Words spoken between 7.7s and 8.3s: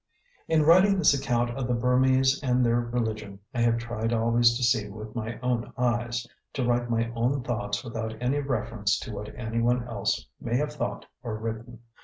without